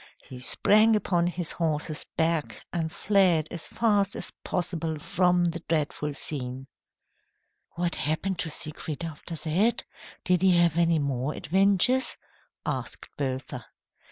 He 0.23 0.39
sprang 0.39 0.95
upon 0.95 1.27
his 1.27 1.51
horse's 1.51 2.07
back 2.17 2.65
and 2.73 2.91
fled 2.91 3.47
as 3.51 3.67
fast 3.67 4.15
as 4.15 4.31
possible 4.43 4.97
from 4.97 5.45
the 5.51 5.59
dreadful 5.69 6.15
scene. 6.15 6.65
"What 7.75 7.93
happened 7.93 8.39
to 8.39 8.49
Siegfried 8.49 9.05
after 9.05 9.35
that? 9.35 9.83
Did 10.23 10.41
he 10.41 10.57
have 10.57 10.75
any 10.75 10.97
more 10.97 11.33
adventures?" 11.35 12.17
asked 12.65 13.09
Bertha. 13.15 13.67